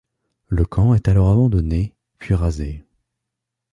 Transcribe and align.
Le 0.47 0.65
camp 0.65 0.95
est 0.95 1.07
alors 1.09 1.29
abandonné, 1.29 1.93
puis 2.17 2.33
rasé. 2.33 2.83